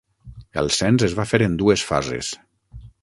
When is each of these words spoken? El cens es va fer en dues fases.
El 0.61 0.71
cens 0.77 1.05
es 1.07 1.13
va 1.19 1.25
fer 1.33 1.41
en 1.49 1.59
dues 1.63 1.85
fases. 1.91 2.33